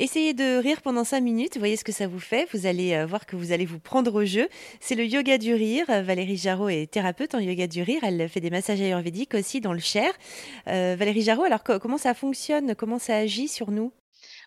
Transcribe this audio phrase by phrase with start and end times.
[0.00, 2.46] Essayez de rire pendant 5 minutes, voyez ce que ça vous fait.
[2.54, 4.48] Vous allez euh, voir que vous allez vous prendre au jeu.
[4.78, 5.86] C'est le yoga du rire.
[5.88, 7.98] Valérie Jarot est thérapeute en yoga du rire.
[8.04, 10.12] Elle fait des massages ayurvédiques aussi dans le Cher.
[10.68, 12.76] Euh, Valérie Jarot, alors comment ça fonctionne?
[12.76, 13.90] Comment ça agit sur nous?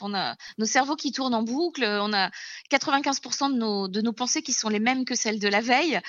[0.00, 2.30] On a nos cerveaux qui tournent en boucle, on a
[2.70, 6.00] 95% de nos, de nos pensées qui sont les mêmes que celles de la veille.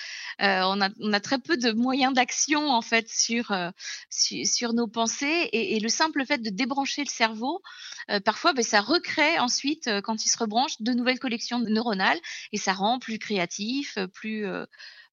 [0.41, 3.69] Euh, on, a, on, a, très peu de moyens d'action en fait sur, euh,
[4.09, 7.61] sur, nos pensées et, le simple fait de débrancher le cerveau,
[8.09, 12.19] euh, parfois ben, ça recrée ensuite, quand il se rebranche, de nouvelles collections neuronales
[12.51, 14.45] et ça rend plus créatif, plus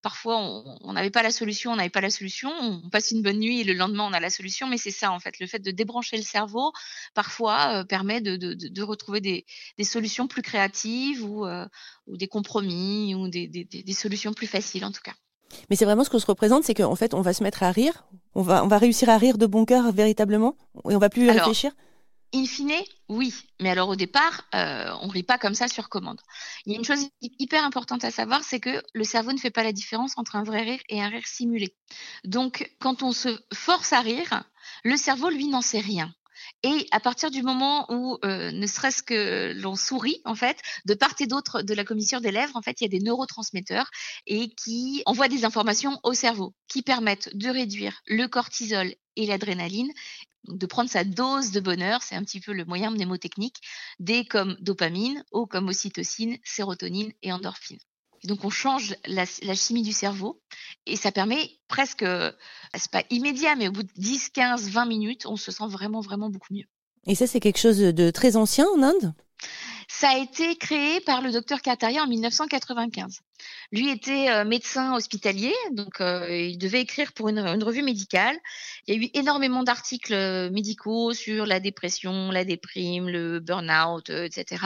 [0.03, 3.39] parfois on n'avait pas la solution, on n'avait pas la solution, on passe une bonne
[3.39, 5.59] nuit et le lendemain on a la solution, mais c'est ça en fait, le fait
[5.59, 6.71] de débrancher le cerveau
[7.15, 9.45] parfois euh, permet de, de, de, retrouver des,
[9.77, 11.65] des, solutions plus créatives ou, euh,
[12.05, 15.13] ou des compromis ou des, des, des, solutions plus faciles en tout cas.
[15.69, 17.71] Mais c'est vraiment ce qu'on se représente, c'est qu'en fait on va se mettre à
[17.71, 20.57] rire, on va, on va réussir à rire de bon cœur véritablement.
[20.89, 21.71] Et on va plus réfléchir
[22.33, 22.73] In fine,
[23.09, 23.31] oui.
[23.61, 26.19] Mais alors au départ, euh, on ne rit pas comme ça sur commande.
[26.65, 29.51] Il y a une chose hyper importante à savoir, c'est que le cerveau ne fait
[29.51, 31.75] pas la différence entre un vrai rire et un rire simulé.
[32.23, 34.43] Donc quand on se force à rire,
[34.83, 36.11] le cerveau, lui, n'en sait rien.
[36.63, 40.93] Et à partir du moment où, euh, ne serait-ce que l'on sourit, en fait, de
[40.93, 43.89] part et d'autre de la commissure des lèvres, en fait, il y a des neurotransmetteurs
[44.27, 49.91] et qui envoient des informations au cerveau qui permettent de réduire le cortisol et l'adrénaline
[50.47, 53.61] de prendre sa dose de bonheur, c'est un petit peu le moyen mnémotechnique,
[53.99, 57.79] D comme dopamine, O comme ocytocine, sérotonine et endorphine.
[58.25, 60.41] Donc on change la, chimie du cerveau
[60.85, 62.05] et ça permet presque,
[62.75, 66.01] c'est pas immédiat, mais au bout de 10, 15, 20 minutes, on se sent vraiment,
[66.01, 66.65] vraiment beaucoup mieux.
[67.05, 69.13] Et ça, c'est quelque chose de très ancien en Inde?
[70.03, 73.21] Ça a été créé par le docteur Kataria en 1995.
[73.71, 78.37] Lui était euh, médecin hospitalier, donc euh, il devait écrire pour une, revue médicale.
[78.85, 84.09] Il y a eu énormément d'articles euh, médicaux sur la dépression, la déprime, le burn-out,
[84.09, 84.65] etc.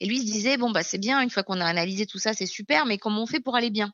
[0.00, 2.32] Et lui se disait bon bah c'est bien, une fois qu'on a analysé tout ça,
[2.32, 3.92] c'est super, mais comment on fait pour aller bien?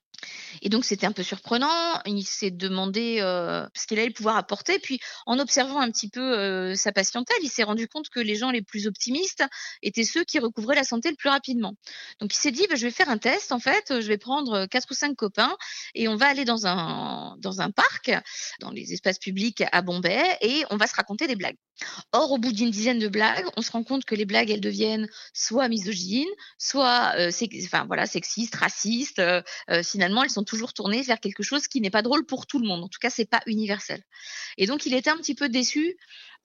[0.62, 2.00] Et donc c'était un peu surprenant.
[2.06, 4.78] Il s'est demandé euh, ce qu'il allait pouvoir apporter.
[4.78, 8.37] Puis en observant un petit peu euh, sa patientèle, il s'est rendu compte que les
[8.37, 9.44] gens les plus optimistes
[9.82, 11.75] étaient ceux qui recouvraient la santé le plus rapidement.
[12.21, 14.00] Donc il s'est dit, bah, je vais faire un test en fait.
[14.00, 15.56] Je vais prendre quatre ou cinq copains
[15.94, 18.12] et on va aller dans un dans un parc,
[18.60, 21.56] dans les espaces publics à Bombay, et on va se raconter des blagues.
[22.12, 24.60] Or, au bout d'une dizaine de blagues, on se rend compte que les blagues, elles
[24.60, 26.28] deviennent soit misogynes,
[26.59, 27.31] soit euh,
[27.65, 29.19] enfin, voilà, sexistes, racistes.
[29.19, 29.82] Euh, euh,
[30.14, 32.66] finalement, elles sont toujours tournées vers quelque chose qui n'est pas drôle pour tout le
[32.69, 32.84] monde.
[32.84, 34.00] En tout cas, c'est pas universel.
[34.58, 35.97] Et donc, il était un petit peu déçu.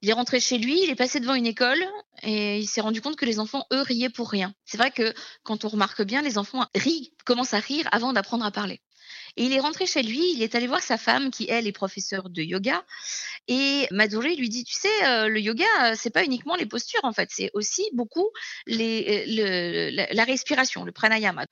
[0.02, 1.84] Il est rentré chez lui, il est passé devant une école
[2.24, 4.54] et il s'est rendu compte que les enfants, eux, riaient pour rien.
[4.66, 8.46] C'est vrai que quand on remarque bien, les enfants rient, commencent à rire avant d'apprendre
[8.46, 8.82] à parler.
[9.38, 11.72] Et il est rentré chez lui, il est allé voir sa femme qui, elle, est
[11.72, 12.84] professeure de yoga.
[13.48, 17.04] Et Madhuri lui dit, tu sais, euh, le yoga, euh, c'est pas uniquement les postures,
[17.04, 18.30] en fait, c'est aussi beaucoup
[18.70, 21.46] euh, la, respiration, le pranayama.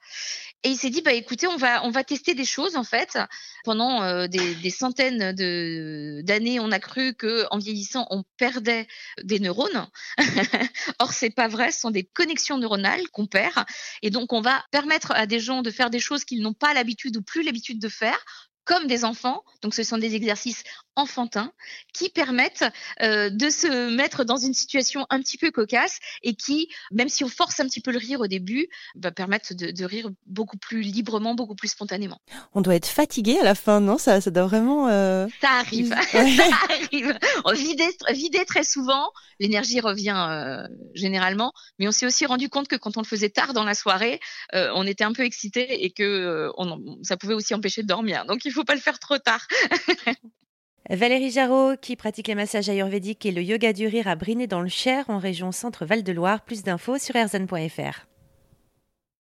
[0.64, 3.18] Et il s'est dit, bah écoutez, on va, on va tester des choses, en fait.
[3.64, 5.32] Pendant des, des, centaines
[6.24, 8.88] d'années, on a cru que en vieillissant, on perdait
[9.24, 9.88] des neurones.
[11.00, 13.66] Or, c'est pas vrai, ce sont des connexions neuronales qu'on perd.
[14.02, 16.74] Et donc, on va permettre à des gens de faire des choses qu'ils n'ont pas
[16.74, 18.24] l'habitude ou plus l'habitude de faire
[18.66, 19.44] comme des enfants.
[19.62, 20.64] Donc, ce sont des exercices
[20.98, 21.54] enfantins
[21.94, 22.66] qui permettent
[23.02, 27.24] euh, de se mettre dans une situation un petit peu cocasse et qui, même si
[27.24, 30.82] on force un petit peu le rire au début, va permettre de, rire beaucoup plus
[30.82, 32.20] librement, beaucoup plus spontanément.
[32.54, 33.98] On doit être fatigué à la fin, non?
[33.98, 34.90] Ça, ça doit vraiment.
[34.90, 36.20] Euh, ça arrive, ça
[36.70, 37.18] arrive.
[38.12, 42.98] Vider, très souvent, l'énergie revient euh, généralement, mais on s'est aussi rendu compte que quand
[42.98, 44.20] on le faisait tard dans la soirée,
[44.54, 46.52] on était un peu excité et que
[47.04, 48.26] ça pouvait aussi empêcher de dormir.
[48.26, 49.48] Donc il faut pas le faire trop tard.
[50.90, 54.62] Valérie Jarot, qui pratique les massages ayurvédiques et le yoga du rire à Briné dans
[54.62, 56.42] le Cher, en région Centre-Val de Loire.
[56.42, 58.06] Plus d'infos sur erzan.fr.